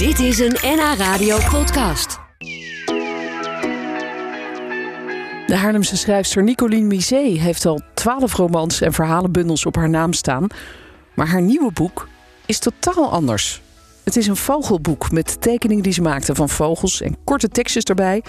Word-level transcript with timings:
Dit 0.00 0.18
is 0.18 0.38
een 0.38 0.56
NH 0.62 0.94
Radio 0.98 1.38
podcast. 1.50 2.18
De 5.46 5.56
Haarlemse 5.56 5.96
schrijfster 5.96 6.42
Nicoline 6.42 6.86
Misé 6.86 7.16
heeft 7.16 7.66
al 7.66 7.80
twaalf 7.94 8.34
romans 8.34 8.80
en 8.80 8.92
verhalenbundels 8.92 9.66
op 9.66 9.76
haar 9.76 9.88
naam 9.88 10.12
staan. 10.12 10.46
Maar 11.14 11.26
haar 11.26 11.42
nieuwe 11.42 11.72
boek 11.72 12.08
is 12.46 12.58
totaal 12.58 13.10
anders. 13.10 13.62
Het 14.04 14.16
is 14.16 14.26
een 14.26 14.36
vogelboek 14.36 15.10
met 15.10 15.40
tekeningen 15.40 15.82
die 15.82 15.92
ze 15.92 16.02
maakte 16.02 16.34
van 16.34 16.48
vogels 16.48 17.00
en 17.00 17.16
korte 17.24 17.48
tekstjes 17.48 17.84
erbij. 17.84 18.24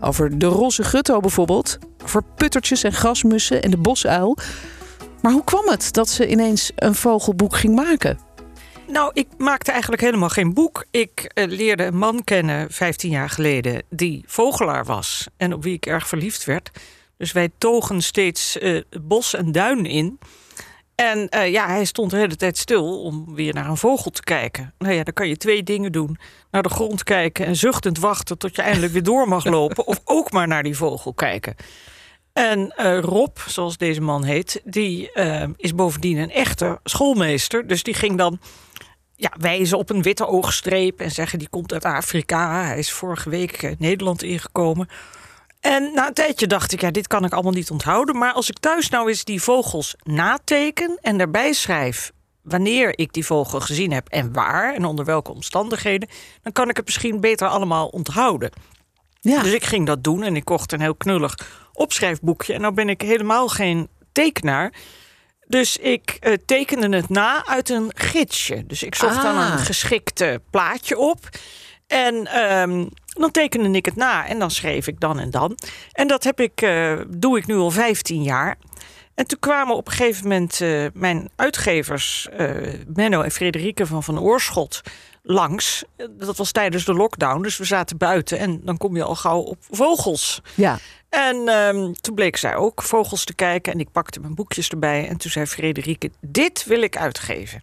Over 0.00 0.38
de 0.38 0.46
roze 0.46 0.82
gutto 0.82 1.20
bijvoorbeeld, 1.20 1.78
over 2.02 2.22
puttertjes 2.36 2.82
en 2.82 2.92
grasmussen 2.92 3.62
en 3.62 3.70
de 3.70 3.78
bosuil. 3.78 4.36
Maar 5.22 5.32
hoe 5.32 5.44
kwam 5.44 5.68
het 5.68 5.92
dat 5.92 6.08
ze 6.08 6.28
ineens 6.28 6.72
een 6.76 6.94
vogelboek 6.94 7.56
ging 7.56 7.74
maken? 7.74 8.18
Nou, 8.92 9.10
ik 9.14 9.26
maakte 9.38 9.70
eigenlijk 9.70 10.02
helemaal 10.02 10.28
geen 10.28 10.54
boek. 10.54 10.84
Ik 10.90 11.30
eh, 11.34 11.46
leerde 11.48 11.84
een 11.84 11.96
man 11.96 12.24
kennen 12.24 12.70
15 12.70 13.10
jaar 13.10 13.30
geleden 13.30 13.82
die 13.90 14.24
vogelaar 14.26 14.84
was 14.84 15.26
en 15.36 15.52
op 15.52 15.62
wie 15.62 15.74
ik 15.74 15.86
erg 15.86 16.08
verliefd 16.08 16.44
werd. 16.44 16.70
Dus 17.16 17.32
wij 17.32 17.48
togen 17.58 18.02
steeds 18.02 18.58
eh, 18.58 18.80
bos 19.02 19.34
en 19.34 19.52
duin 19.52 19.86
in. 19.86 20.18
En 20.94 21.28
eh, 21.28 21.50
ja, 21.50 21.66
hij 21.66 21.84
stond 21.84 22.10
de 22.10 22.16
hele 22.16 22.36
tijd 22.36 22.58
stil 22.58 23.02
om 23.02 23.34
weer 23.34 23.54
naar 23.54 23.68
een 23.68 23.76
vogel 23.76 24.10
te 24.10 24.22
kijken. 24.22 24.74
Nou 24.78 24.94
ja, 24.94 25.02
dan 25.02 25.14
kan 25.14 25.28
je 25.28 25.36
twee 25.36 25.62
dingen 25.62 25.92
doen. 25.92 26.18
Naar 26.50 26.62
de 26.62 26.68
grond 26.68 27.02
kijken 27.02 27.46
en 27.46 27.56
zuchtend 27.56 27.98
wachten 27.98 28.38
tot 28.38 28.56
je 28.56 28.62
eindelijk 28.62 28.92
weer 28.92 29.02
door 29.02 29.28
mag 29.28 29.44
lopen. 29.44 29.86
of 29.86 30.00
ook 30.04 30.32
maar 30.32 30.48
naar 30.48 30.62
die 30.62 30.76
vogel 30.76 31.14
kijken. 31.14 31.56
En 32.32 32.72
Rob, 33.00 33.36
zoals 33.46 33.76
deze 33.76 34.00
man 34.00 34.24
heet, 34.24 34.60
die 34.64 35.10
is 35.56 35.74
bovendien 35.74 36.18
een 36.18 36.30
echte 36.30 36.80
schoolmeester. 36.84 37.66
Dus 37.66 37.82
die 37.82 37.94
ging 37.94 38.18
dan 38.18 38.40
ja, 39.22 39.32
wijzen 39.38 39.78
op 39.78 39.90
een 39.90 40.02
witte 40.02 40.26
oogstreep 40.26 41.00
en 41.00 41.10
zeggen 41.10 41.38
die 41.38 41.48
komt 41.48 41.72
uit 41.72 41.84
Afrika. 41.84 42.64
Hij 42.64 42.78
is 42.78 42.92
vorige 42.92 43.30
week 43.30 43.62
eh, 43.62 43.72
Nederland 43.78 44.22
ingekomen. 44.22 44.88
En 45.60 45.90
na 45.94 46.06
een 46.06 46.14
tijdje 46.14 46.46
dacht 46.46 46.72
ik, 46.72 46.80
ja, 46.80 46.90
dit 46.90 47.06
kan 47.06 47.24
ik 47.24 47.32
allemaal 47.32 47.52
niet 47.52 47.70
onthouden. 47.70 48.18
Maar 48.18 48.32
als 48.32 48.50
ik 48.50 48.58
thuis 48.58 48.88
nou 48.88 49.08
eens 49.08 49.24
die 49.24 49.42
vogels 49.42 49.94
nateken 50.02 50.98
en 51.00 51.18
daarbij 51.18 51.52
schrijf 51.52 52.12
wanneer 52.42 52.98
ik 52.98 53.12
die 53.12 53.26
vogel 53.26 53.60
gezien 53.60 53.92
heb 53.92 54.08
en 54.08 54.32
waar 54.32 54.74
en 54.74 54.84
onder 54.84 55.04
welke 55.04 55.32
omstandigheden, 55.32 56.08
dan 56.42 56.52
kan 56.52 56.68
ik 56.68 56.76
het 56.76 56.84
misschien 56.84 57.20
beter 57.20 57.48
allemaal 57.48 57.86
onthouden. 57.86 58.50
Ja. 59.20 59.42
Dus 59.42 59.52
ik 59.52 59.64
ging 59.64 59.86
dat 59.86 60.04
doen 60.04 60.22
en 60.22 60.36
ik 60.36 60.44
kocht 60.44 60.72
een 60.72 60.80
heel 60.80 60.94
knullig 60.94 61.34
opschrijfboekje. 61.72 62.54
En 62.54 62.60
nou 62.60 62.74
ben 62.74 62.88
ik 62.88 63.00
helemaal 63.00 63.48
geen 63.48 63.88
tekenaar. 64.12 64.72
Dus 65.52 65.76
ik 65.76 66.18
uh, 66.20 66.32
tekende 66.46 66.96
het 66.96 67.08
na 67.08 67.46
uit 67.46 67.68
een 67.68 67.90
gidsje. 67.94 68.66
Dus 68.66 68.82
ik 68.82 68.94
zocht 68.94 69.22
dan 69.22 69.36
Ah. 69.36 69.50
een 69.52 69.58
geschikte 69.58 70.40
plaatje 70.50 70.98
op. 70.98 71.28
En 71.86 72.26
ehm, 72.26 72.86
dan 73.06 73.30
tekende 73.30 73.76
ik 73.78 73.84
het 73.84 73.96
na 73.96 74.26
en 74.26 74.38
dan 74.38 74.50
schreef 74.50 74.86
ik 74.86 75.00
dan 75.00 75.18
en 75.18 75.30
dan. 75.30 75.58
En 75.92 76.06
dat 76.08 76.24
heb 76.24 76.40
ik, 76.40 76.62
eh, 76.62 77.00
doe 77.08 77.38
ik 77.38 77.46
nu 77.46 77.56
al 77.56 77.70
15 77.70 78.22
jaar. 78.22 78.56
En 79.14 79.26
toen 79.26 79.38
kwamen 79.38 79.76
op 79.76 79.86
een 79.86 79.92
gegeven 79.92 80.22
moment 80.22 80.60
eh, 80.60 80.86
mijn 80.94 81.30
uitgevers, 81.36 82.28
eh, 82.36 82.50
Menno 82.86 83.20
en 83.20 83.30
Frederike 83.30 83.86
van 83.86 84.02
Van 84.02 84.20
Oorschot, 84.20 84.80
langs. 85.22 85.84
Dat 86.10 86.36
was 86.36 86.52
tijdens 86.52 86.84
de 86.84 86.94
lockdown, 86.94 87.42
dus 87.42 87.56
we 87.56 87.64
zaten 87.64 87.96
buiten 87.96 88.38
en 88.38 88.60
dan 88.64 88.76
kom 88.76 88.96
je 88.96 89.02
al 89.02 89.14
gauw 89.14 89.40
op 89.40 89.58
vogels. 89.70 90.42
Ja. 90.54 90.78
En 91.08 91.48
ehm, 91.48 91.92
toen 91.92 92.14
bleek 92.14 92.36
zij 92.36 92.56
ook 92.56 92.82
vogels 92.82 93.24
te 93.24 93.34
kijken 93.34 93.72
en 93.72 93.80
ik 93.80 93.92
pakte 93.92 94.20
mijn 94.20 94.34
boekjes 94.34 94.68
erbij. 94.68 95.08
En 95.08 95.16
toen 95.16 95.30
zei 95.30 95.46
Frederike, 95.46 96.10
dit 96.20 96.64
wil 96.64 96.82
ik 96.82 96.96
uitgeven. 96.96 97.62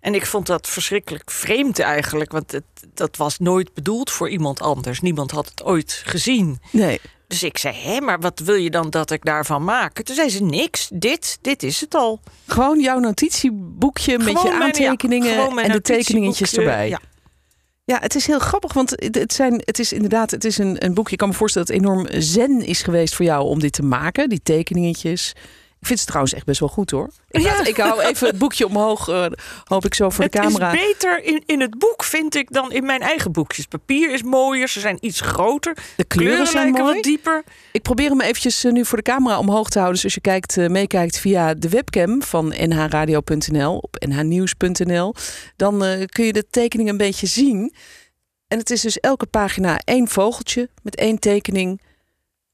En 0.00 0.14
ik 0.14 0.26
vond 0.26 0.46
dat 0.46 0.68
verschrikkelijk 0.68 1.30
vreemd 1.30 1.78
eigenlijk, 1.78 2.32
want 2.32 2.52
het, 2.52 2.64
dat 2.94 3.16
was 3.16 3.38
nooit 3.38 3.74
bedoeld 3.74 4.10
voor 4.10 4.28
iemand 4.28 4.60
anders. 4.60 5.00
Niemand 5.00 5.30
had 5.30 5.48
het 5.48 5.62
ooit 5.62 6.02
gezien. 6.04 6.60
Nee. 6.70 7.00
Dus 7.34 7.42
ik 7.42 7.58
zei, 7.58 7.74
hé, 7.76 8.00
maar 8.00 8.20
wat 8.20 8.40
wil 8.44 8.54
je 8.54 8.70
dan 8.70 8.90
dat 8.90 9.10
ik 9.10 9.24
daarvan 9.24 9.64
maak? 9.64 10.02
Toen 10.02 10.14
zei 10.14 10.28
ze, 10.28 10.42
niks, 10.42 10.88
dit, 10.92 11.38
dit 11.40 11.62
is 11.62 11.80
het 11.80 11.94
al. 11.94 12.20
Gewoon 12.46 12.80
jouw 12.80 12.98
notitieboekje 12.98 14.18
met 14.18 14.42
je 14.42 14.48
mijn- 14.48 14.62
aantekeningen 14.62 15.58
en 15.58 15.72
de 15.72 15.80
tekeningetjes 15.80 16.56
erbij. 16.56 16.88
Ja. 16.88 17.00
Ja, 17.84 17.98
het 18.00 18.14
is 18.14 18.26
heel 18.26 18.38
grappig, 18.38 18.72
want 18.72 18.90
het, 18.90 19.14
het 19.14 19.32
zijn, 19.32 19.62
het 19.64 19.78
is 19.78 19.92
inderdaad 19.92 20.30
het 20.30 20.44
is 20.44 20.58
een, 20.58 20.84
een 20.84 20.94
boekje. 20.94 21.12
Ik 21.12 21.18
kan 21.18 21.28
me 21.28 21.34
voorstellen 21.34 21.68
dat 21.68 21.76
het 21.76 21.86
enorm 21.86 22.06
zen 22.22 22.60
is 22.66 22.82
geweest 22.82 23.14
voor 23.14 23.24
jou 23.24 23.44
om 23.44 23.60
dit 23.60 23.72
te 23.72 23.82
maken, 23.82 24.28
die 24.28 24.40
tekeningetjes. 24.42 25.32
Ik 25.84 25.90
vind 25.90 26.02
ze 26.02 26.06
trouwens 26.06 26.34
echt 26.34 26.46
best 26.46 26.60
wel 26.60 26.68
goed 26.68 26.90
hoor. 26.90 27.10
Ik, 27.28 27.40
Ja. 27.40 27.56
laat- 27.56 27.66
ik 27.68 27.76
hou 27.76 28.00
even 28.02 28.26
het 28.26 28.38
boekje 28.38 28.66
omhoog, 28.66 29.08
eh, 29.08 29.26
hoop 29.64 29.84
ik 29.84 29.94
zo 29.94 30.10
voor 30.10 30.24
de 30.28 30.38
het 30.38 30.46
camera. 30.46 30.72
is 30.72 30.80
beter 30.80 31.24
in, 31.24 31.42
in 31.46 31.60
het 31.60 31.78
boek, 31.78 32.04
vind 32.04 32.34
ik, 32.34 32.52
dan 32.52 32.72
in 32.72 32.84
mijn 32.86 33.00
eigen 33.00 33.32
boekjes. 33.32 33.66
Papier 33.66 34.12
is 34.12 34.22
mooier, 34.22 34.68
ze 34.68 34.80
zijn 34.80 34.96
iets 35.00 35.20
groter. 35.20 35.76
De 35.96 36.04
kleuren 36.04 36.46
zijn 36.46 36.70
mooi. 36.70 36.94
wat 36.94 37.02
dieper. 37.02 37.44
Ik 37.72 37.82
probeer 37.82 38.08
hem 38.10 38.20
eventjes 38.20 38.64
eh, 38.64 38.72
nu 38.72 38.84
voor 38.84 38.96
de 38.98 39.04
camera 39.04 39.38
omhoog 39.38 39.68
te 39.68 39.78
houden. 39.78 39.94
Dus 39.94 40.04
als 40.04 40.14
je 40.14 40.20
kijkt, 40.20 40.56
eh, 40.56 40.68
meekijkt 40.68 41.18
via 41.18 41.54
de 41.54 41.68
webcam 41.68 42.22
van 42.22 42.48
nhradio.nl 42.48 43.76
op 43.78 43.96
nhnieuws.nl, 44.06 45.14
dan 45.56 45.78
kun 46.06 46.24
je 46.24 46.32
de 46.32 46.46
tekening 46.50 46.88
een 46.88 46.96
beetje 46.96 47.26
zien. 47.26 47.74
En 48.48 48.58
het 48.58 48.70
is 48.70 48.80
dus 48.80 49.00
elke 49.00 49.26
pagina 49.26 49.78
één 49.84 50.08
vogeltje 50.08 50.68
met 50.82 50.96
één 50.96 51.18
tekening. 51.18 51.80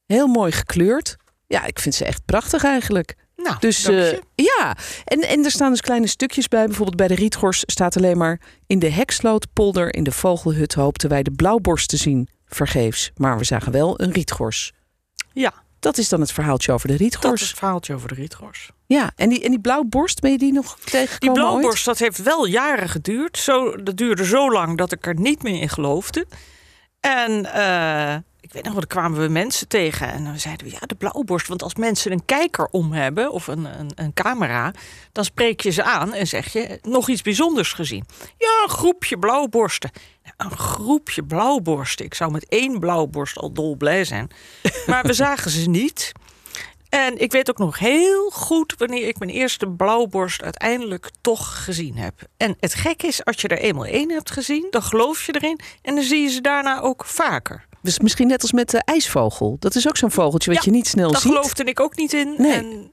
Heel 0.06 0.26
mooi 0.26 0.52
gekleurd. 0.52 1.16
Ja, 1.50 1.64
ik 1.66 1.78
vind 1.78 1.94
ze 1.94 2.04
echt 2.04 2.24
prachtig 2.24 2.64
eigenlijk. 2.64 3.14
Nou, 3.36 3.56
Dus 3.58 3.84
eh, 3.84 4.12
ja, 4.34 4.76
en, 5.04 5.20
en 5.20 5.44
er 5.44 5.50
staan 5.50 5.70
dus 5.70 5.80
kleine 5.80 6.06
stukjes 6.06 6.48
bij. 6.48 6.66
Bijvoorbeeld 6.66 6.96
bij 6.96 7.08
de 7.08 7.14
Rietgors 7.14 7.62
staat 7.66 7.96
alleen 7.96 8.18
maar... 8.18 8.40
in 8.66 8.78
de 8.78 8.90
Hekslootpolder 8.90 9.94
in 9.94 10.04
de 10.04 10.12
vogelhut 10.12 10.74
hoopten 10.74 11.08
wij 11.08 11.22
de 11.22 11.30
blauwborst 11.30 11.88
te 11.88 11.96
zien. 11.96 12.28
Vergeefs, 12.46 13.10
maar 13.16 13.38
we 13.38 13.44
zagen 13.44 13.72
wel 13.72 14.00
een 14.00 14.12
rietgors. 14.12 14.72
ja, 15.32 15.52
Dat 15.80 15.98
is 15.98 16.08
dan 16.08 16.20
het 16.20 16.32
verhaaltje 16.32 16.72
over 16.72 16.88
de 16.88 16.92
dat 16.96 17.02
is 17.02 17.10
rietgors. 17.10 17.40
het 17.48 17.58
verhaaltje 17.58 17.94
over 17.94 18.08
de 18.08 18.14
rietgors. 18.14 18.70
Ja, 18.86 19.10
en 19.16 19.28
die, 19.28 19.42
en 19.44 19.50
die 19.50 19.60
blauwborst, 19.60 20.20
ben 20.20 20.30
je 20.30 20.38
die 20.38 20.52
nog 20.52 20.76
Die 20.76 20.84
tegengekomen 20.90 21.42
ooit? 21.42 21.48
blauwborst, 21.50 21.84
dat 21.84 21.98
heeft 21.98 22.22
wel 22.22 22.46
jaren 22.46 22.88
geduurd. 22.88 23.38
Zo, 23.38 23.76
dat 23.82 23.96
duurde 23.96 24.24
zo 24.24 24.52
lang 24.52 24.78
dat 24.78 24.92
ik 24.92 25.06
er 25.06 25.14
niet 25.20 25.42
meer 25.42 25.60
in 25.60 25.68
geloofde. 25.68 26.26
En 27.00 27.52
eh, 27.52 28.16
ik 28.40 28.52
weet 28.52 28.64
nog 28.64 28.72
wel, 28.72 28.82
er 28.82 28.88
kwamen 28.88 29.20
we 29.20 29.28
mensen 29.28 29.68
tegen. 29.68 30.12
En 30.12 30.24
dan 30.24 30.38
zeiden 30.38 30.66
we, 30.66 30.72
ja, 30.72 30.86
de 30.86 30.94
blauwborst. 30.94 31.48
Want 31.48 31.62
als 31.62 31.74
mensen 31.74 32.12
een 32.12 32.24
kijker 32.24 32.66
om 32.66 32.92
hebben, 32.92 33.32
of 33.32 33.46
een, 33.46 33.64
een, 33.64 33.90
een 33.94 34.12
camera... 34.12 34.72
dan 35.12 35.24
spreek 35.24 35.60
je 35.60 35.70
ze 35.70 35.82
aan 35.82 36.12
en 36.12 36.26
zeg 36.26 36.52
je, 36.52 36.78
nog 36.82 37.08
iets 37.08 37.22
bijzonders 37.22 37.72
gezien. 37.72 38.04
Ja, 38.38 38.62
een 38.62 38.70
groepje 38.70 39.18
blauwborsten. 39.18 39.90
Nou, 40.36 40.50
een 40.50 40.58
groepje 40.58 41.24
blauwborsten. 41.24 42.04
Ik 42.04 42.14
zou 42.14 42.30
met 42.30 42.48
één 42.48 42.78
blauwborst 42.78 43.36
al 43.36 43.52
dolblij 43.52 44.04
zijn. 44.04 44.30
Maar 44.86 45.04
we 45.04 45.12
zagen 45.12 45.50
ze 45.50 45.68
niet. 45.68 46.12
En 46.88 47.20
ik 47.20 47.32
weet 47.32 47.50
ook 47.50 47.58
nog 47.58 47.78
heel 47.78 48.30
goed 48.30 48.74
wanneer 48.78 49.08
ik 49.08 49.18
mijn 49.18 49.30
eerste 49.30 49.68
blauwborst 49.68 50.42
uiteindelijk 50.42 51.10
toch 51.20 51.64
gezien 51.64 51.96
heb. 51.96 52.14
En 52.36 52.56
het 52.60 52.74
gek 52.74 53.02
is, 53.02 53.24
als 53.24 53.40
je 53.40 53.48
er 53.48 53.58
eenmaal 53.58 53.84
één 53.84 54.10
hebt 54.10 54.30
gezien, 54.30 54.66
dan 54.70 54.82
geloof 54.82 55.26
je 55.26 55.34
erin. 55.34 55.60
En 55.82 55.94
dan 55.94 56.04
zie 56.04 56.22
je 56.22 56.28
ze 56.28 56.40
daarna 56.40 56.80
ook 56.80 57.04
vaker. 57.04 57.68
Dus 57.82 57.98
misschien 57.98 58.26
net 58.28 58.42
als 58.42 58.52
met 58.52 58.70
de 58.70 58.82
ijsvogel. 58.84 59.56
Dat 59.58 59.74
is 59.74 59.88
ook 59.88 59.96
zo'n 59.96 60.10
vogeltje 60.10 60.50
wat 60.52 60.64
Ja, 60.64 60.70
je 60.70 60.76
niet 60.76 60.86
snel 60.86 61.10
Daar 61.12 61.20
ziet. 61.20 61.30
geloofde 61.30 61.64
ik 61.64 61.80
ook 61.80 61.96
niet 61.96 62.12
in. 62.12 62.34
Nee. 62.38 62.52
En 62.52 62.92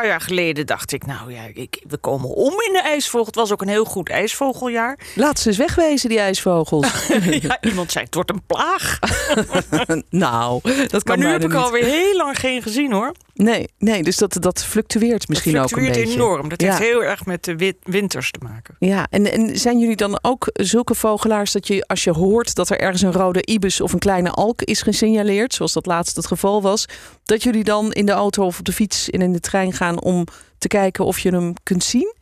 paar 0.00 0.06
jaar 0.06 0.20
geleden 0.20 0.66
dacht 0.66 0.92
ik, 0.92 1.06
nou 1.06 1.32
ja, 1.32 1.42
ik, 1.54 1.82
we 1.88 1.96
komen 1.96 2.28
om 2.28 2.52
in 2.66 2.72
de 2.72 2.80
ijsvogel. 2.82 3.26
Het 3.26 3.34
was 3.34 3.52
ook 3.52 3.60
een 3.62 3.68
heel 3.68 3.84
goed 3.84 4.08
ijsvogeljaar. 4.08 4.98
Laat 5.14 5.38
ze 5.38 5.48
eens 5.48 5.56
wegwezen, 5.56 6.08
die 6.08 6.18
ijsvogels. 6.20 7.06
ja, 7.40 7.58
iemand 7.60 7.92
zei, 7.92 8.04
het 8.04 8.14
wordt 8.14 8.30
een 8.30 8.42
plaag. 8.46 8.98
nou, 10.10 10.60
dat 10.62 10.90
Maar 10.92 11.02
kan 11.02 11.18
nu 11.18 11.24
bijna 11.24 11.30
heb 11.38 11.44
ik 11.50 11.54
alweer 11.54 11.84
heel 11.84 12.16
lang 12.16 12.38
geen 12.38 12.62
gezien 12.62 12.92
hoor. 12.92 13.12
Nee, 13.34 13.68
nee, 13.78 14.02
dus 14.02 14.16
dat, 14.16 14.36
dat 14.40 14.64
fluctueert 14.64 15.28
misschien 15.28 15.52
dat 15.52 15.62
ook 15.62 15.70
een 15.70 15.76
fluctueert 15.76 16.06
beetje. 16.08 16.22
enorm. 16.22 16.48
Dat 16.48 16.60
Ja. 16.60 16.66
heeft 16.66 16.78
heel 16.90 17.04
erg 17.04 17.26
met 17.26 17.44
de 17.44 17.74
winters 17.82 18.30
te 18.30 18.38
maken. 18.42 18.76
Ja, 18.78 19.06
en, 19.10 19.32
en 19.32 19.58
zijn 19.58 19.78
jullie 19.78 19.96
dan 19.96 20.18
ook 20.22 20.48
zulke 20.52 20.94
vogelaars 20.94 21.52
dat 21.52 21.66
je 21.66 21.84
als 21.86 22.04
je 22.04 22.10
hoort 22.10 22.54
dat 22.54 22.70
er 22.70 22.78
ergens 22.80 23.02
een 23.02 23.12
rode 23.12 23.46
ibis 23.46 23.80
of 23.80 23.92
een 23.92 23.98
kleine 23.98 24.30
alk 24.30 24.62
is 24.62 24.82
gesignaleerd, 24.82 25.54
zoals 25.54 25.72
dat 25.72 25.86
laatst 25.86 26.16
het 26.16 26.26
geval 26.26 26.62
was, 26.62 26.84
dat 27.24 27.42
jullie 27.42 27.64
dan 27.64 27.92
in 27.92 28.06
de 28.06 28.12
auto 28.12 28.44
of 28.44 28.58
op 28.58 28.64
de 28.64 28.72
fiets 28.72 29.10
en 29.10 29.22
in 29.22 29.32
de 29.32 29.40
trein 29.40 29.72
gaan 29.72 29.83
om 29.92 30.24
te 30.58 30.68
kijken 30.68 31.04
of 31.04 31.18
je 31.18 31.30
hem 31.30 31.52
kunt 31.62 31.84
zien? 31.84 32.14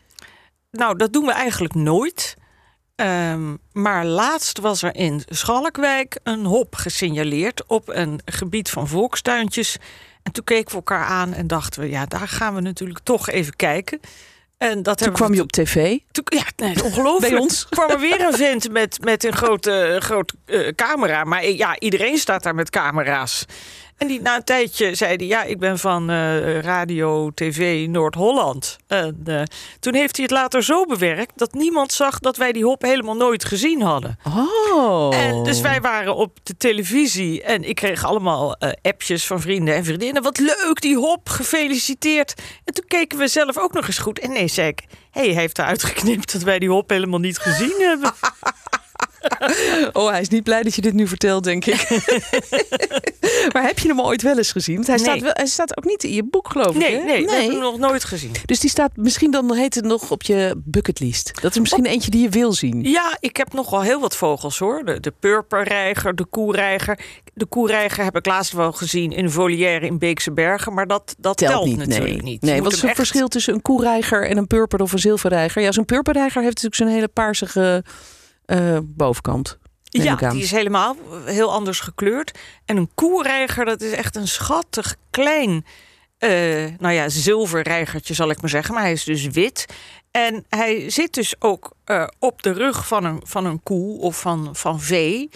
Nou, 0.70 0.96
dat 0.96 1.12
doen 1.12 1.24
we 1.26 1.32
eigenlijk 1.32 1.74
nooit. 1.74 2.34
Ehm, 2.96 3.56
maar 3.72 4.04
laatst 4.04 4.58
was 4.58 4.82
er 4.82 4.94
in 4.96 5.22
Schalkwijk 5.28 6.18
een 6.22 6.44
hop 6.44 6.74
gesignaleerd 6.74 7.66
op 7.66 7.88
een 7.88 8.20
gebied 8.24 8.70
van 8.70 8.88
volkstuintjes. 8.88 9.76
En 10.22 10.32
toen 10.32 10.44
keken 10.44 10.70
we 10.70 10.76
elkaar 10.76 11.04
aan 11.04 11.32
en 11.32 11.46
dachten 11.46 11.80
we, 11.80 11.88
ja, 11.88 12.06
daar 12.06 12.28
gaan 12.28 12.54
we 12.54 12.60
natuurlijk 12.60 12.98
toch 13.02 13.28
even 13.28 13.56
kijken. 13.56 14.00
En 14.58 14.82
dat 14.82 14.98
Toen 14.98 15.12
kwam 15.12 15.30
we 15.30 15.34
je 15.36 15.42
op 15.42 15.52
tv. 15.52 15.98
toen- 16.10 16.24
ja, 16.24 16.44
nee, 16.56 16.84
ongelooflijk. 16.84 17.32
Bij 17.32 17.40
ons. 17.42 17.66
kwam 17.68 17.90
er 17.90 17.98
weer 18.00 18.20
een 18.20 18.32
vent 18.34 18.70
met, 18.70 19.04
met 19.04 19.24
een 19.24 19.32
grote, 19.36 19.96
grote 20.00 20.34
eh, 20.44 20.68
camera. 20.68 21.24
Maar 21.24 21.40
eh, 21.40 21.56
ja, 21.58 21.78
iedereen 21.78 22.18
staat 22.18 22.42
daar 22.42 22.54
met 22.54 22.70
camera's. 22.70 23.44
En 24.02 24.08
die, 24.08 24.20
na 24.20 24.36
een 24.36 24.44
tijdje 24.44 24.94
zei 24.94 25.16
hij, 25.16 25.26
ja, 25.26 25.42
ik 25.42 25.58
ben 25.58 25.78
van 25.78 26.10
eh, 26.10 26.60
Radio 26.60 27.30
TV 27.34 27.86
Noord-Holland. 27.88 28.78
En 28.86 29.20
eh, 29.24 29.42
toen 29.80 29.94
heeft 29.94 30.16
hij 30.16 30.24
het 30.24 30.34
later 30.34 30.62
zo 30.62 30.84
bewerkt 30.84 31.32
dat 31.36 31.52
niemand 31.52 31.92
zag 31.92 32.18
dat 32.18 32.36
wij 32.36 32.52
die 32.52 32.64
hop 32.64 32.82
helemaal 32.82 33.16
nooit 33.16 33.44
gezien 33.44 33.82
hadden. 33.82 34.18
Oh. 34.26 35.16
En 35.16 35.42
dus 35.42 35.60
wij 35.60 35.80
waren 35.80 36.16
op 36.16 36.38
de 36.42 36.56
televisie 36.56 37.42
en 37.42 37.68
ik 37.68 37.74
kreeg 37.74 38.04
allemaal 38.04 38.56
eh, 38.56 38.70
appjes 38.82 39.26
van 39.26 39.40
vrienden 39.40 39.74
en 39.74 39.84
vriendinnen. 39.84 40.22
Wat 40.22 40.38
leuk, 40.38 40.80
die 40.80 40.96
hop, 40.96 41.28
gefeliciteerd. 41.28 42.34
En 42.64 42.74
toen 42.74 42.86
keken 42.86 43.18
we 43.18 43.28
zelf 43.28 43.58
ook 43.58 43.72
nog 43.72 43.86
eens 43.86 43.98
goed. 43.98 44.18
En 44.18 44.32
nee, 44.32 44.48
zei 44.48 44.68
ik, 44.68 44.82
hé, 45.10 45.20
hey, 45.20 45.30
hij 45.30 45.40
heeft 45.40 45.58
eruit 45.58 45.84
geknipt 45.84 46.32
dat 46.32 46.42
wij 46.42 46.58
die 46.58 46.70
hop 46.70 46.90
helemaal 46.90 47.20
niet 47.20 47.38
gezien 47.38 47.76
hebben. 47.78 48.12
Oh, 49.92 50.10
hij 50.10 50.20
is 50.20 50.28
niet 50.28 50.42
blij 50.42 50.62
dat 50.62 50.74
je 50.74 50.80
dit 50.80 50.92
nu 50.94 51.06
vertelt, 51.08 51.44
denk 51.44 51.64
ik. 51.64 51.86
maar 53.52 53.62
heb 53.62 53.78
je 53.78 53.88
hem 53.88 54.00
ooit 54.00 54.22
wel 54.22 54.36
eens 54.36 54.52
gezien? 54.52 54.74
Want 54.74 54.86
hij, 54.86 54.96
Nee. 54.96 55.04
staat 55.04 55.20
wel, 55.20 55.30
hij 55.32 55.46
staat 55.46 55.76
ook 55.76 55.84
niet 55.84 56.04
in 56.04 56.12
je 56.12 56.24
boek, 56.24 56.48
geloof 56.50 56.74
ik. 56.74 56.76
Nee, 56.80 56.96
hè? 56.96 57.02
nee, 57.04 57.26
dat 57.26 57.34
heb 57.34 57.50
ik 57.50 57.58
nog 57.58 57.78
nooit 57.78 58.04
gezien. 58.04 58.30
Dus 58.44 58.60
die 58.60 58.70
staat 58.70 58.90
misschien 58.94 59.30
dan 59.30 59.54
heet 59.54 59.74
het 59.74 59.84
nog 59.84 60.10
op 60.10 60.22
je 60.22 60.54
bucketlist. 60.64 61.30
Dat 61.42 61.50
is 61.50 61.58
misschien 61.60 61.86
eentje 61.86 62.10
die 62.10 62.22
je 62.22 62.28
wil 62.28 62.52
zien. 62.52 62.82
Ja, 62.82 63.16
ik 63.20 63.36
heb 63.36 63.52
nog 63.52 63.70
wel 63.70 63.82
heel 63.82 64.00
wat 64.00 64.16
vogels 64.16 64.58
hoor. 64.58 64.84
De, 64.84 65.00
de 65.00 65.12
purperreiger, 65.20 66.14
de 66.14 66.24
koereiger. 66.24 66.98
De 67.34 67.46
koereiger 67.46 68.04
heb 68.04 68.16
ik 68.16 68.26
laatst 68.26 68.52
wel 68.52 68.72
gezien 68.72 69.12
in 69.12 69.24
een 69.24 69.30
volière 69.30 69.86
in 69.86 69.98
Beekse 69.98 70.32
Bergen. 70.32 70.74
Maar 70.74 70.86
dat, 70.86 71.14
dat 71.18 71.36
telt, 71.36 71.50
Telt 71.52 71.66
niet, 71.66 71.76
natuurlijk 71.76 72.12
nee. 72.12 72.22
niet. 72.22 72.42
Nee, 72.42 72.62
wat 72.62 72.72
is 72.72 72.80
hem 72.80 72.88
het 72.88 72.98
echt- 72.98 73.06
verschil 73.08 73.28
tussen 73.28 73.54
een 73.54 73.62
koereiger 73.62 74.28
en 74.28 74.36
een 74.36 74.46
purper 74.46 74.80
of 74.80 74.92
een 74.92 74.98
zilverreiger? 74.98 75.62
Ja, 75.62 75.72
zo'n 75.72 75.84
purperreiger 75.84 76.42
heeft 76.42 76.54
natuurlijk 76.62 76.82
zo'n 76.82 76.94
hele 76.96 77.08
paarsige 77.08 77.84
eh, 78.52 78.78
bovenkant. 78.82 79.58
Ja, 79.84 80.16
die 80.16 80.42
is 80.42 80.50
helemaal 80.50 80.96
heel 81.24 81.52
anders 81.52 81.80
gekleurd. 81.80 82.38
En 82.64 82.76
een 82.76 82.90
koereiger, 82.94 83.64
dat 83.64 83.80
is 83.80 83.92
echt 83.92 84.16
een 84.16 84.28
schattig 84.28 84.96
klein, 85.10 85.64
eh, 86.18 86.30
nou 86.78 86.94
ja, 86.94 87.08
zilverreigertje 87.08 88.14
zal 88.14 88.30
ik 88.30 88.40
maar 88.40 88.50
zeggen. 88.50 88.74
Maar 88.74 88.82
hij 88.82 88.92
is 88.92 89.04
dus 89.04 89.26
wit. 89.26 89.66
En 90.10 90.44
hij 90.48 90.90
zit 90.90 91.14
dus 91.14 91.34
ook 91.38 91.72
eh, 91.84 92.06
op 92.18 92.42
de 92.42 92.52
rug 92.52 92.86
van 92.86 93.04
een, 93.04 93.20
van 93.24 93.44
een 93.44 93.62
koe 93.62 94.00
of 94.00 94.20
van, 94.20 94.56
van 94.56 94.80
vee. 94.80 95.30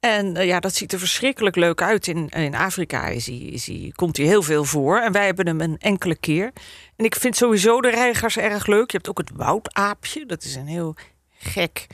En 0.00 0.34
ja, 0.34 0.60
dat 0.60 0.74
ziet 0.74 0.92
er 0.92 0.98
verschrikkelijk 0.98 1.56
leuk 1.56 1.82
uit. 1.82 2.06
In, 2.06 2.28
in 2.28 2.54
Afrika 2.54 3.06
is 3.06 3.26
hij, 3.26 3.36
is 3.36 3.66
hij, 3.66 3.92
komt 3.94 4.16
hij 4.16 4.26
heel 4.26 4.42
veel 4.42 4.64
voor. 4.64 4.98
En 4.98 5.12
wij 5.12 5.24
hebben 5.24 5.46
hem 5.46 5.60
een 5.60 5.78
enkele 5.78 6.16
keer. 6.16 6.52
En 6.96 7.04
ik 7.04 7.14
vind 7.14 7.36
sowieso 7.36 7.80
de 7.80 7.90
reigers 7.90 8.36
erg 8.36 8.66
leuk. 8.66 8.90
Je 8.90 8.96
hebt 8.96 9.08
ook 9.08 9.18
het 9.18 9.30
woudaapje. 9.34 10.26
Dat 10.26 10.42
is 10.42 10.54
een 10.54 10.66
heel 10.66 10.96
gek, 11.38 11.86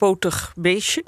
potig 0.00 0.52
beestje. 0.56 1.02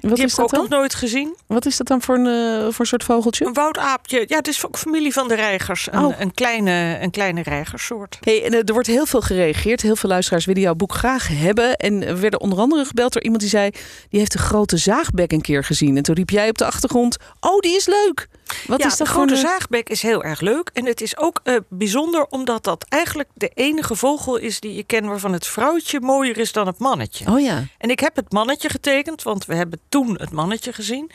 Die 0.00 0.10
is 0.12 0.18
heb 0.20 0.28
ik 0.30 0.36
dat 0.36 0.44
ook 0.44 0.50
dan? 0.50 0.60
nog 0.60 0.70
nooit 0.70 0.94
gezien. 0.94 1.36
Wat 1.46 1.66
is 1.66 1.76
dat 1.76 1.86
dan 1.86 2.02
voor 2.02 2.14
een, 2.14 2.26
eh, 2.26 2.62
voor 2.62 2.80
een 2.80 2.86
soort 2.86 3.04
vogeltje? 3.04 3.46
Een 3.46 3.52
woudaapje. 3.52 4.24
Ja, 4.28 4.36
het 4.36 4.48
is 4.48 4.66
ook 4.66 4.78
familie 4.78 5.12
van 5.12 5.28
de 5.28 5.34
reigers. 5.34 5.88
Een, 5.90 6.04
Oh. 6.04 6.14
een, 6.20 6.34
kleine, 6.34 6.98
een 7.00 7.10
kleine 7.10 7.42
reigersoort. 7.42 8.18
Hey, 8.20 8.44
en, 8.44 8.52
eh, 8.52 8.58
er 8.64 8.72
wordt 8.72 8.88
heel 8.88 9.06
veel 9.06 9.20
gereageerd. 9.20 9.80
Heel 9.80 9.96
veel 9.96 10.08
luisteraars 10.10 10.44
willen 10.44 10.62
jouw 10.62 10.74
boek 10.74 10.92
graag 10.94 11.28
hebben. 11.28 11.76
En 11.76 11.98
we 11.98 12.16
werden 12.18 12.40
onder 12.40 12.58
andere 12.58 12.84
gebeld 12.84 13.12
door 13.12 13.22
iemand 13.22 13.40
die 13.40 13.50
zei... 13.50 13.70
die 14.10 14.18
heeft 14.18 14.32
de 14.32 14.38
grote 14.38 14.76
zaagbek 14.76 15.32
een 15.32 15.40
keer 15.40 15.64
gezien. 15.64 15.96
En 15.96 16.02
toen 16.02 16.14
riep 16.14 16.30
jij 16.30 16.48
op 16.48 16.58
de 16.58 16.64
achtergrond... 16.64 17.16
oh, 17.40 17.58
die 17.60 17.76
is 17.76 17.86
leuk! 17.86 18.28
Wat 18.66 18.80
ja, 18.80 18.86
is 18.86 18.96
dat 18.96 19.06
de 19.06 19.12
voor 19.12 19.14
grote 19.14 19.32
een... 19.32 19.48
zaagbek 19.48 19.88
is 19.88 20.02
heel 20.02 20.22
erg 20.22 20.40
leuk. 20.40 20.70
En 20.72 20.86
het 20.86 21.00
is 21.00 21.16
ook 21.16 21.40
eh, 21.42 21.56
bijzonder 21.68 22.26
omdat 22.26 22.64
dat 22.64 22.86
eigenlijk 22.88 23.28
de 23.34 23.50
enige 23.54 23.96
vogel 23.96 24.36
is 24.36 24.60
die 24.60 24.74
je 24.74 24.84
kent... 24.84 25.06
waarvan 25.06 25.32
het 25.32 25.46
vrouwtje 25.46 26.00
mooier 26.00 26.38
is 26.38 26.52
dan 26.52 26.66
het 26.66 26.78
mannetje. 26.78 27.30
Oh 27.30 27.40
ja. 27.40 27.64
En 27.78 27.90
ik 27.90 28.00
heb 28.00 28.16
het 28.16 28.32
mannetje 28.32 28.68
getekend, 28.68 29.22
want 29.22 29.44
we 29.44 29.54
hebben 29.54 29.80
toen 29.88 30.18
het 30.18 30.30
mannetje 30.30 30.72
gezien. 30.72 31.10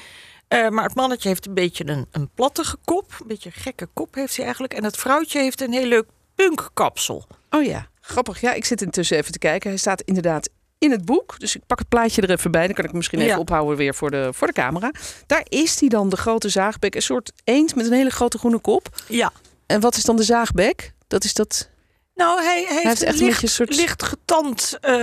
Eh, 0.48 0.70
maar 0.70 0.84
het 0.84 0.96
mannetje 0.96 1.28
heeft 1.30 1.46
een 1.46 1.54
beetje 1.54 1.88
een, 1.88 2.08
een 2.12 2.30
plattige 2.34 2.78
kop. 2.86 3.18
Een 3.20 3.28
beetje 3.28 3.50
een 3.56 3.62
gekke 3.62 3.88
kop 3.94 4.16
heeft 4.16 4.36
hij 4.36 4.44
eigenlijk. 4.44 4.74
En 4.74 4.84
het 4.84 4.98
vrouwtje 4.98 5.40
heeft 5.40 5.62
een 5.62 5.74
heel 5.74 5.88
leuk 5.88 6.06
punkkapsel. 6.36 7.28
Oh 7.50 7.64
ja, 7.64 7.88
grappig. 8.02 8.42
Ja, 8.42 8.54
ik 8.54 8.66
zit 8.66 8.82
intussen 8.82 9.18
even 9.18 9.32
te 9.32 9.40
kijken. 9.40 9.70
Hij 9.70 9.80
staat 9.80 10.02
inderdaad 10.02 10.50
in 10.78 10.92
het 10.92 11.06
boek. 11.06 11.40
Dus 11.40 11.56
ik 11.56 11.62
pak 11.68 11.80
het 11.80 11.88
plaatje 11.90 12.22
er 12.22 12.30
even 12.32 12.52
bij. 12.52 12.66
Dan 12.66 12.74
kan 12.76 12.84
ik 12.84 12.90
hem 12.90 12.98
misschien 12.98 13.20
even 13.20 13.32
Ja. 13.32 13.40
ophouden 13.40 13.78
weer 13.78 13.96
voor 13.96 14.12
de, 14.12 14.30
voor 14.34 14.48
de 14.48 14.54
camera. 14.54 14.92
Daar 15.28 15.46
is 15.50 15.80
hij 15.80 15.90
dan, 15.90 16.10
de 16.10 16.18
grote 16.18 16.50
zaagbek. 16.50 16.96
Een 16.96 17.02
soort 17.02 17.32
eend 17.44 17.76
met 17.76 17.86
een 17.86 17.94
hele 17.94 18.10
grote 18.10 18.38
groene 18.38 18.60
kop. 18.60 18.88
Ja. 19.08 19.32
En 19.66 19.80
wat 19.82 19.96
is 19.96 20.04
dan 20.04 20.16
de 20.16 20.24
zaagbek? 20.24 20.94
Dat 21.08 21.24
is 21.24 21.34
dat... 21.34 21.70
Nou, 22.16 22.42
hij, 22.44 22.66
hij 22.68 22.82
heeft, 22.84 23.02
een 23.06 23.08
licht, 23.14 23.20
beetje 23.26 23.42
een 23.42 23.50
soort- 23.54 23.76
licht 23.76 24.04
getand 24.04 24.78
eh, 24.82 24.96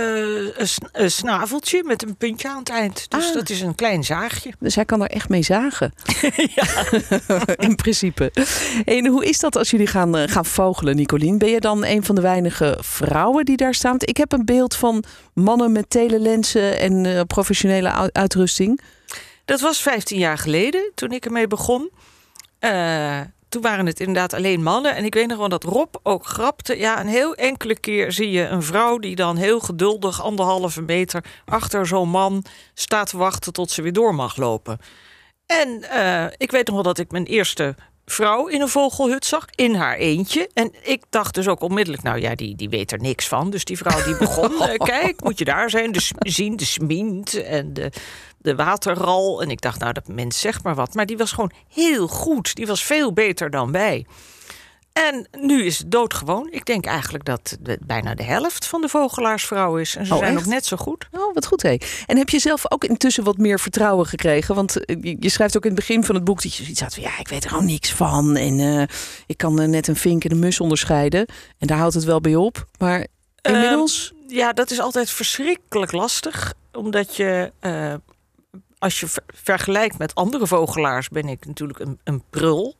sn- 0.57 1.07
snaveltje 1.07 1.83
met 1.85 2.03
een 2.03 2.15
puntje 2.15 2.49
aan 2.49 2.59
het 2.59 2.69
eind. 2.69 3.05
Dus 3.09 3.27
Ah. 3.27 3.33
dat 3.33 3.49
is 3.49 3.61
een 3.61 3.75
klein 3.75 4.03
zaagje. 4.03 4.51
Dus 4.59 4.75
hij 4.75 4.85
kan 4.85 5.01
er 5.01 5.09
echt 5.09 5.29
mee 5.29 5.43
zagen. 5.43 5.93
In 7.57 7.75
principe. 7.75 8.31
En 8.85 9.07
hoe 9.07 9.25
is 9.25 9.39
dat 9.39 9.55
als 9.55 9.69
jullie 9.69 9.87
gaan, 9.87 10.17
eh, 10.17 10.31
gaan 10.31 10.45
vogelen, 10.45 10.95
Nicolien? 10.95 11.37
Ben 11.37 11.49
je 11.49 11.59
dan 11.59 11.85
een 11.85 12.03
van 12.03 12.15
de 12.15 12.21
weinige 12.21 12.77
vrouwen 12.81 13.45
die 13.45 13.57
daar 13.57 13.73
staan? 13.73 13.91
Want 13.91 14.09
ik 14.09 14.17
heb 14.17 14.31
een 14.31 14.45
beeld 14.45 14.75
van 14.75 15.03
mannen 15.33 15.71
met 15.71 15.89
telelensen 15.89 16.79
en 16.79 17.05
eh, 17.05 17.21
professionele 17.27 18.11
uitrusting. 18.11 18.79
Dat 19.45 19.59
was 19.61 19.81
15 19.81 20.17
jaar 20.17 20.37
geleden 20.37 20.91
toen 20.95 21.11
ik 21.11 21.25
ermee 21.25 21.47
begon. 21.47 21.89
Toen 23.53 23.61
waren 23.61 23.85
het 23.85 23.99
inderdaad 23.99 24.33
alleen 24.33 24.63
mannen. 24.63 24.95
En 24.95 25.05
ik 25.05 25.13
weet 25.13 25.27
nog 25.27 25.37
wel 25.37 25.49
dat 25.49 25.63
Rob 25.63 25.95
ook 26.03 26.25
grapte. 26.25 26.77
Ja, 26.77 26.99
een 26.99 27.07
heel 27.07 27.35
enkele 27.35 27.79
keer 27.79 28.11
zie 28.11 28.31
je 28.31 28.47
een 28.47 28.63
vrouw 28.63 28.97
die 28.97 29.15
dan 29.15 29.37
heel 29.37 29.59
geduldig 29.59 30.21
anderhalve 30.21 30.81
meter 30.81 31.23
achter 31.45 31.87
zo'n 31.87 32.09
man 32.09 32.45
staat 32.73 33.09
te 33.09 33.17
wachten 33.17 33.53
tot 33.53 33.71
ze 33.71 33.81
weer 33.81 33.93
door 33.93 34.15
mag 34.15 34.35
lopen. 34.35 34.77
En 35.45 35.83
eh, 35.89 36.25
ik 36.37 36.51
weet 36.51 36.65
nog 36.65 36.75
wel 36.75 36.83
dat 36.83 36.97
ik 36.97 37.11
mijn 37.11 37.25
eerste 37.25 37.75
vrouw 38.05 38.47
in 38.47 38.61
een 38.61 38.69
vogelhut 38.69 39.25
zag, 39.25 39.45
in 39.55 39.75
haar 39.75 39.95
eentje. 39.95 40.49
En 40.53 40.71
ik 40.81 41.03
dacht 41.09 41.33
dus 41.33 41.47
ook 41.47 41.61
onmiddellijk, 41.61 42.03
nou 42.03 42.19
ja, 42.19 42.35
die, 42.35 42.55
die 42.55 42.69
weet 42.69 42.91
er 42.91 42.99
niks 42.99 43.27
van. 43.27 43.49
Dus 43.49 43.65
die 43.65 43.77
vrouw 43.77 44.03
die 44.03 44.17
begon, 44.17 44.61
eh, 44.69 44.77
kijk, 44.77 45.23
moet 45.23 45.39
je 45.39 45.45
daar 45.45 45.69
zijn, 45.69 45.91
de, 45.91 46.09
zien, 46.19 46.55
de 46.55 46.65
smint 46.65 47.43
en 47.43 47.73
de, 47.73 47.91
de 48.43 48.55
waterral. 48.55 49.41
En 49.41 49.49
ik 49.49 49.61
dacht, 49.61 49.79
nou, 49.79 49.93
dat 49.93 50.07
mens 50.07 50.39
zegt 50.39 50.63
maar 50.63 50.75
wat. 50.75 50.93
Maar 50.93 51.05
die 51.05 51.17
was 51.17 51.31
gewoon 51.31 51.51
heel 51.73 52.07
goed. 52.07 52.55
Die 52.55 52.67
was 52.67 52.83
veel 52.83 53.13
beter 53.13 53.49
dan 53.49 53.71
wij. 53.71 54.05
En 54.93 55.27
nu 55.39 55.65
is 55.65 55.77
het 55.77 55.91
doodgewoon. 55.91 56.47
Ik 56.51 56.65
denk 56.65 56.85
eigenlijk 56.85 57.25
dat 57.25 57.57
de- 57.59 57.77
bijna 57.85 58.15
de 58.15 58.23
helft 58.23 58.65
van 58.67 58.81
de 58.81 58.89
vogelaars 58.89 59.45
vrouw 59.45 59.77
is. 59.77 59.95
En 59.95 60.05
ze 60.05 60.13
Oh, 60.13 60.19
zijn 60.19 60.31
echt? 60.35 60.43
nog 60.45 60.53
net 60.53 60.65
zo 60.65 60.77
goed. 60.77 61.07
Oh, 61.11 61.33
wat 61.33 61.45
goed 61.45 61.61
hé. 61.61 61.77
En 62.05 62.17
heb 62.17 62.29
je 62.29 62.39
zelf 62.39 62.71
ook 62.71 62.83
intussen 62.83 63.23
wat 63.23 63.37
meer 63.37 63.59
vertrouwen 63.59 64.05
gekregen? 64.05 64.55
Want 64.55 64.85
eh, 64.85 65.15
je, 65.19 65.29
schrijft 65.29 65.57
ook 65.57 65.63
in 65.65 65.71
het 65.71 65.79
begin 65.79 66.03
van 66.03 66.15
het 66.15 66.23
boek 66.23 66.41
dat 66.41 66.53
je 66.55 66.63
zoiets 66.63 66.81
had 66.81 66.93
van... 66.93 67.03
ja, 67.03 67.19
ik 67.19 67.27
weet 67.27 67.43
er 67.43 67.49
gewoon 67.49 67.65
niks 67.65 67.91
van. 67.91 68.35
En 68.35 68.59
eh, 68.59 68.95
ik 69.25 69.37
kan 69.37 69.59
eh, 69.61 69.67
net 69.67 69.87
een 69.87 69.95
vink 69.95 70.23
en 70.23 70.31
een 70.31 70.39
mus 70.39 70.59
onderscheiden. 70.59 71.25
En 71.57 71.67
daar 71.67 71.77
houdt 71.77 71.93
het 71.93 72.03
wel 72.03 72.21
bij 72.21 72.35
op. 72.35 72.67
Maar 72.77 73.07
inmiddels... 73.41 74.13
Ja, 74.27 74.53
dat 74.53 74.71
is 74.71 74.79
altijd 74.79 75.09
verschrikkelijk 75.09 75.91
lastig. 75.91 76.53
Omdat 76.71 77.15
je, 77.15 77.51
als 78.83 78.99
je 78.99 79.07
ver- 79.07 79.23
vergelijkt 79.27 79.97
met 79.97 80.15
andere 80.15 80.47
vogelaars, 80.47 81.09
ben 81.09 81.27
ik 81.27 81.45
natuurlijk 81.45 81.79
een, 81.79 81.99
een 82.03 82.23
prul. 82.29 82.75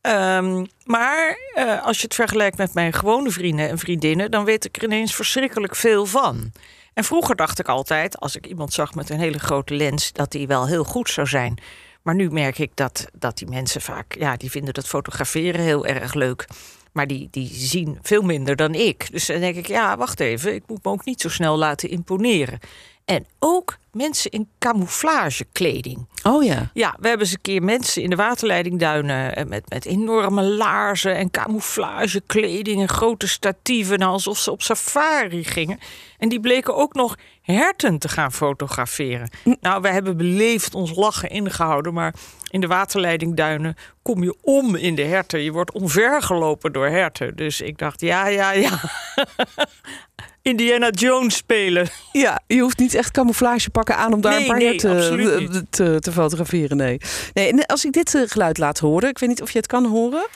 Ehm, 0.00 0.64
maar 0.84 1.38
eh, 1.54 1.82
als 1.82 1.96
je 1.96 2.04
het 2.04 2.14
vergelijkt 2.14 2.56
met 2.56 2.74
mijn 2.74 2.92
gewone 2.92 3.30
vrienden 3.30 3.68
en 3.68 3.78
vriendinnen, 3.78 4.30
dan 4.30 4.44
weet 4.44 4.64
ik 4.64 4.76
er 4.76 4.84
ineens 4.84 5.14
verschrikkelijk 5.14 5.76
veel 5.76 6.06
van. 6.06 6.52
En 6.94 7.04
vroeger 7.04 7.36
dacht 7.36 7.58
ik 7.58 7.68
altijd, 7.68 8.20
als 8.20 8.36
ik 8.36 8.46
iemand 8.46 8.72
zag 8.72 8.94
met 8.94 9.10
een 9.10 9.18
hele 9.18 9.38
grote 9.38 9.74
lens, 9.74 10.12
dat 10.12 10.30
die 10.30 10.46
wel 10.46 10.66
heel 10.66 10.84
goed 10.84 11.10
zou 11.10 11.26
zijn. 11.26 11.58
Maar 12.02 12.14
nu 12.14 12.30
merk 12.30 12.58
ik 12.58 12.70
dat, 12.74 13.06
dat 13.12 13.38
die 13.38 13.48
mensen 13.48 13.80
vaak, 13.80 14.14
ja, 14.18 14.36
die 14.36 14.50
vinden 14.50 14.74
dat 14.74 14.88
fotograferen 14.88 15.60
heel 15.60 15.86
erg 15.86 16.14
leuk. 16.14 16.48
Maar 16.92 17.06
die, 17.06 17.28
die 17.30 17.48
zien 17.52 17.98
veel 18.02 18.22
minder 18.22 18.56
dan 18.56 18.74
ik. 18.74 19.10
Dus 19.10 19.26
dan 19.26 19.40
denk 19.40 19.56
ik, 19.56 19.66
ja, 19.66 19.96
wacht 19.96 20.20
even, 20.20 20.54
ik 20.54 20.62
moet 20.66 20.84
me 20.84 20.90
ook 20.90 21.04
niet 21.04 21.20
zo 21.20 21.28
snel 21.28 21.56
laten 21.56 21.88
imponeren. 21.88 22.58
En 23.04 23.26
ook 23.38 23.76
mensen 23.94 24.30
in 24.30 24.48
camouflagekleding. 24.58 26.08
Oh 26.22 26.44
ja. 26.44 26.70
Ja, 26.72 26.96
we 27.00 27.08
hebben 27.08 27.26
eens 27.26 27.34
een 27.34 27.40
keer 27.40 27.62
mensen 27.62 28.02
in 28.02 28.10
de 28.10 28.16
waterleidingduinen 28.16 29.36
eh, 29.36 29.44
met, 29.44 29.68
met 29.68 29.84
enorme 29.84 30.42
laarzen 30.42 31.16
en 31.16 31.30
camouflagekleding 31.30 32.80
en 32.80 32.88
grote 32.88 33.28
statieven, 33.28 33.98
nou, 33.98 34.12
alsof 34.12 34.38
ze 34.38 34.50
op 34.50 34.62
safari 34.62 35.44
gingen. 35.44 35.78
En 36.18 36.28
die 36.28 36.40
bleken 36.40 36.76
ook 36.76 36.94
nog 36.94 37.16
herten 37.42 37.98
te 37.98 38.08
gaan 38.08 38.32
fotograferen. 38.32 39.30
Nou, 39.60 39.80
we 39.82 39.88
hebben 39.88 40.16
beleefd 40.16 40.74
ons 40.74 40.94
lachen 40.94 41.30
ingehouden, 41.30 41.94
maar 41.94 42.14
in 42.50 42.60
de 42.60 42.66
waterleidingduinen 42.66 43.76
kom 44.02 44.22
je 44.22 44.36
om 44.42 44.74
in 44.74 44.94
de 44.94 45.04
herten. 45.04 45.40
Je 45.40 45.52
wordt 45.52 45.72
omvergelopen 45.72 46.72
door 46.72 46.88
herten. 46.88 47.36
Dus 47.36 47.60
ik 47.60 47.78
dacht, 47.78 48.00
ja, 48.00 48.26
ja, 48.26 48.52
ja. 48.52 48.80
Indiana 50.44 50.90
Jones 50.90 51.36
spelen. 51.36 51.88
Ja, 52.12 52.40
je 52.46 52.60
hoeft 52.60 52.78
niet 52.78 52.94
echt 52.94 53.10
camouflage 53.10 53.70
pakken 53.70 53.96
aan 53.96 54.12
om 54.12 54.20
daar 54.20 54.32
Nee, 54.32 54.40
een 54.40 54.46
paar 54.46 54.58
nee, 54.58 54.76
te, 54.76 55.64
te, 55.70 55.96
te 56.00 56.12
fotograferen. 56.12 56.76
Nee. 56.76 56.98
nee. 57.32 57.48
En 57.52 57.66
als 57.66 57.84
ik 57.84 57.92
dit 57.92 58.14
eh, 58.14 58.22
geluid 58.26 58.58
laat 58.58 58.78
horen, 58.78 59.08
ik 59.08 59.18
weet 59.18 59.28
niet 59.28 59.42
of 59.42 59.50
je 59.50 59.58
het 59.58 59.66
kan 59.66 59.86
horen. 59.86 60.26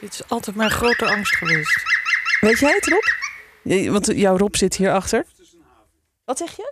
Dit 0.00 0.12
is 0.14 0.22
altijd 0.28 0.56
mijn 0.56 0.70
grote 0.70 1.06
angst 1.06 1.36
geweest. 1.36 1.82
Weet 2.40 2.58
jij 2.58 2.72
het? 2.80 3.12
Je- 3.62 3.90
Want 3.90 4.06
jouw 4.14 4.36
Rob 4.36 4.54
zit 4.54 4.76
hierachter. 4.76 5.24
Wat 6.24 6.38
zeg 6.38 6.56
je? 6.56 6.69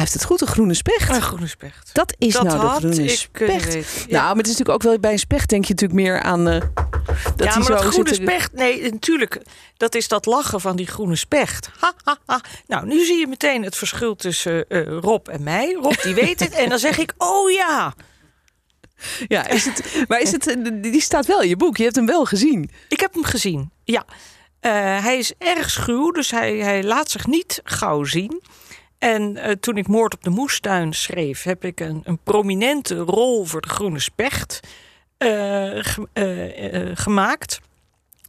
Hij 0.00 0.08
heeft 0.08 0.20
het 0.20 0.30
goed, 0.30 0.40
een 0.40 0.54
groene 0.54 0.74
specht. 0.74 1.14
Een 1.14 1.22
groene 1.22 1.46
specht. 1.46 1.90
Dat 1.92 2.14
is 2.18 2.32
dat 2.32 2.42
nou 2.42 2.60
de 2.60 2.66
groene 2.66 3.08
specht. 3.08 3.64
weten. 3.64 3.84
Nou, 4.08 4.22
maar 4.22 4.36
het 4.36 4.46
is 4.46 4.52
natuurlijk 4.52 4.70
ook 4.70 4.82
wel 4.82 4.98
bij 4.98 5.12
een 5.12 5.18
specht 5.18 5.48
denk 5.48 5.64
je 5.64 5.70
natuurlijk 5.70 6.00
meer 6.00 6.20
aan 6.20 6.48
eh, 6.48 6.60
dat 7.36 7.46
ja, 7.46 7.52
hij 7.52 7.62
zo 7.62 7.76
groene 7.76 8.14
specht, 8.14 8.52
nee, 8.52 8.90
natuurlijk, 8.90 9.42
dat 9.76 9.94
is 9.94 10.08
dat 10.08 10.26
lachen 10.26 10.60
van 10.60 10.76
die 10.76 10.86
groene 10.86 11.16
specht. 11.16 11.70
Ha, 11.78 11.92
ha, 12.04 12.18
ha. 12.26 12.40
Nou, 12.66 12.86
nu 12.86 13.04
zie 13.04 13.18
je 13.18 13.26
meteen 13.26 13.64
het 13.64 13.76
verschil 13.76 14.16
tussen 14.16 14.68
eh, 14.68 14.98
Rob 14.98 15.28
en 15.28 15.42
mij. 15.42 15.72
Rob, 15.72 16.02
die 16.02 16.14
weet 16.14 16.40
het. 16.40 16.52
En 16.52 16.68
dan 16.68 16.78
zeg 16.78 16.98
ik, 16.98 17.12
oh 17.16 17.50
ja. 17.50 17.94
Ja, 19.28 19.48
is 19.48 19.64
het, 19.64 20.04
maar 20.08 20.20
is 20.20 20.32
het, 20.32 20.46
eh, 20.46 20.82
die 20.82 21.00
staat 21.00 21.26
wel 21.26 21.42
in 21.42 21.48
je 21.48 21.56
boek. 21.56 21.76
Je 21.76 21.82
hebt 21.82 21.96
hem 21.96 22.06
wel 22.06 22.24
gezien. 22.24 22.70
Ik 22.88 23.00
heb 23.00 23.14
hem 23.14 23.24
gezien, 23.24 23.70
ja. 23.84 24.04
Eh, 24.60 24.72
hij 25.02 25.18
is 25.18 25.32
erg 25.38 25.70
schuw, 25.70 26.10
dus 26.10 26.30
hij, 26.30 26.56
hij 26.56 26.82
laat 26.82 27.10
zich 27.10 27.26
niet 27.26 27.60
gauw 27.64 28.04
zien. 28.04 28.42
En 29.00 29.36
eh, 29.36 29.52
toen 29.60 29.76
ik 29.76 29.88
Moord 29.88 30.14
op 30.14 30.24
de 30.24 30.30
Moestuin 30.30 30.92
schreef, 30.92 31.42
heb 31.42 31.64
ik 31.64 31.80
een, 31.80 32.00
een 32.04 32.18
prominente 32.24 32.96
rol 32.98 33.44
voor 33.44 33.60
de 33.60 33.68
groene 33.68 33.98
specht 33.98 34.60
eh, 35.16 35.28
ge- 35.72 36.08
eh, 36.12 36.90
gemaakt. 36.94 37.60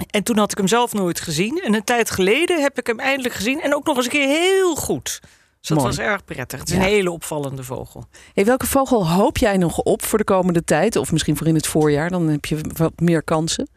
En 0.09 0.23
toen 0.23 0.37
had 0.37 0.51
ik 0.51 0.57
hem 0.57 0.67
zelf 0.67 0.93
nooit 0.93 1.19
gezien. 1.19 1.61
En 1.63 1.73
een 1.73 1.83
tijd 1.83 2.11
geleden 2.11 2.61
heb 2.61 2.77
ik 2.77 2.87
hem 2.87 2.99
eindelijk 2.99 3.33
gezien. 3.35 3.61
En 3.61 3.75
ook 3.75 3.85
nog 3.85 3.95
eens 3.95 4.05
een 4.05 4.11
keer 4.11 4.27
heel 4.27 4.75
goed. 4.75 5.19
Dus 5.59 5.69
dat 5.69 5.77
Mooi. 5.77 5.89
was 5.89 5.99
erg 6.05 6.25
prettig. 6.25 6.59
Het 6.59 6.69
is 6.69 6.75
Ja. 6.75 6.81
een 6.81 6.87
hele 6.87 7.11
opvallende 7.11 7.63
vogel. 7.63 8.05
Hey, 8.33 8.45
welke 8.45 8.67
vogel 8.67 9.09
hoop 9.09 9.37
jij 9.37 9.57
nog 9.57 9.77
op 9.79 10.03
voor 10.03 10.17
de 10.17 10.23
komende 10.23 10.63
tijd? 10.63 10.95
Of 10.95 11.11
misschien 11.11 11.37
voor 11.37 11.47
in 11.47 11.55
het 11.55 11.67
voorjaar? 11.67 12.09
Dan 12.09 12.27
heb 12.27 12.45
je 12.45 12.61
wat 12.75 12.99
meer 12.99 13.23
kansen. 13.23 13.67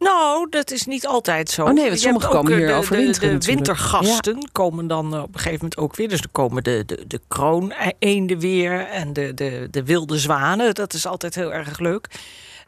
Nou, 0.00 0.46
dat 0.50 0.70
is 0.70 0.86
niet 0.86 1.06
altijd 1.06 1.50
zo. 1.50 1.64
Oh 1.64 1.72
nee, 1.72 1.88
want 1.88 2.00
sommigen 2.00 2.28
ook, 2.28 2.34
komen 2.34 2.52
hier 2.52 2.62
eh, 2.62 2.68
de, 2.68 2.78
overwinteren 2.78 3.32
De, 3.32 3.38
de 3.38 3.52
wintergasten 3.52 4.48
komen 4.52 4.86
dan 4.86 5.14
eh, 5.14 5.22
op 5.22 5.34
een 5.34 5.40
gegeven 5.40 5.58
moment 5.60 5.76
ook 5.76 5.96
weer. 5.96 6.08
Dus 6.08 6.20
er 6.20 6.28
komen 6.32 6.62
de, 6.62 6.82
de, 6.86 7.06
de 7.06 7.20
krooneenden 7.28 8.38
weer 8.38 8.86
en 8.86 9.12
de, 9.12 9.34
de, 9.34 9.68
de 9.70 9.84
wilde 9.84 10.18
zwanen. 10.18 10.74
Dat 10.74 10.92
is 10.92 11.06
altijd 11.06 11.34
heel 11.34 11.52
erg 11.52 11.78
leuk. 11.78 12.06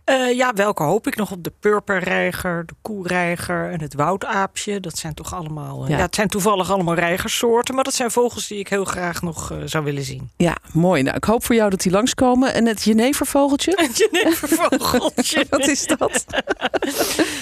Eh, 0.05 0.37
ja, 0.37 0.53
welke 0.55 0.83
hoop 0.83 1.07
ik 1.07 1.17
nog 1.17 1.31
op? 1.31 1.45
De 1.45 1.53
purperreiger, 1.61 2.67
de 2.67 2.75
koereiger 2.83 3.71
en 3.71 3.81
het 3.81 3.95
woudaapje. 3.95 4.81
Dat 4.81 4.99
zijn 4.99 5.15
toch 5.15 5.35
allemaal... 5.35 5.83
eh, 5.85 5.89
Ja. 5.91 5.97
ja. 5.97 6.03
het 6.03 6.15
zijn 6.15 6.29
toevallig 6.29 6.71
allemaal 6.71 6.95
reigersoorten. 6.95 7.75
Maar 7.75 7.85
dat 7.85 7.95
zijn 7.95 8.11
vogels 8.11 8.47
die 8.49 8.59
ik 8.59 8.69
heel 8.69 8.85
graag 8.85 9.23
nog 9.23 9.51
eh, 9.51 9.59
zou 9.65 9.85
willen 9.85 10.03
zien. 10.05 10.31
Ja, 10.37 10.57
mooi. 10.73 11.03
Nou, 11.03 11.17
ik 11.17 11.25
hoop 11.25 11.45
voor 11.45 11.55
jou 11.55 11.71
dat 11.71 11.81
die 11.81 11.93
langskomen. 11.93 12.55
En 12.55 12.67
het 12.67 12.83
jenevervogeltje? 12.83 13.73
Een 13.83 13.91
jenevervogeltje. 14.11 15.47
Wat 15.51 15.67
is 15.69 15.87
dat? 15.87 16.25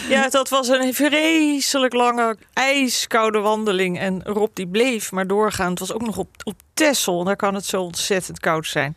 Ja, 0.09 0.29
dat 0.29 0.49
was 0.49 0.69
een 0.69 0.95
vreselijk 0.95 1.93
lange, 1.95 2.37
ijskoude 2.53 3.39
wandeling. 3.39 3.99
En 3.99 4.23
Rob 4.25 4.51
die 4.55 4.67
bleef 4.69 5.13
maar 5.13 5.27
doorgaan. 5.27 5.71
Het 5.71 5.79
was 5.79 5.93
ook 5.93 6.03
nog 6.07 6.17
op, 6.17 6.29
op. 6.45 6.55
En 6.81 7.25
daar 7.25 7.37
kan 7.37 7.55
het 7.55 7.65
zo 7.67 7.83
ontzettend 7.83 8.41
koud 8.41 8.67
zijn. 8.67 8.93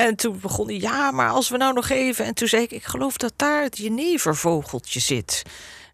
En 0.00 0.16
toen 0.16 0.38
begon 0.40 0.66
hij, 0.66 0.76
ja, 0.76 1.10
maar 1.10 1.30
als 1.30 1.48
we 1.48 1.56
nou 1.56 1.74
nog 1.74 1.88
even... 1.88 2.24
En 2.24 2.34
toen 2.34 2.48
zei 2.48 2.62
ik, 2.62 2.70
ik 2.70 2.84
geloof 2.84 3.16
dat 3.16 3.32
daar 3.36 3.62
het 3.62 3.78
jenevervogeltje 3.78 5.00
zit. 5.00 5.42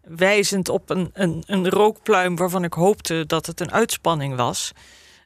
Wijzend 0.03 0.69
op 0.69 0.89
een, 0.89 1.09
een, 1.13 1.43
een 1.47 1.69
rookpluim 1.69 2.35
waarvan 2.35 2.63
ik 2.63 2.73
hoopte 2.73 3.23
dat 3.25 3.45
het 3.45 3.59
een 3.59 3.71
uitspanning 3.71 4.35
was. 4.35 4.71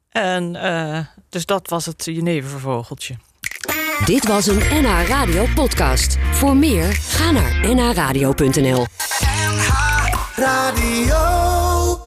En 0.09 0.55
eh, 0.55 0.99
dus 1.29 1.45
dat 1.45 1.69
was 1.69 1.85
het 1.85 2.05
jenevervogeltje. 2.05 3.15
Dit 4.05 4.27
was 4.27 4.47
een 4.47 4.83
NH 4.83 5.07
Radio 5.07 5.45
podcast. 5.55 6.17
Voor 6.31 6.55
meer, 6.55 6.93
ga 6.93 7.31
naar 7.31 7.75
nhradio.nl. 7.75 8.85
Radio. 10.35 11.60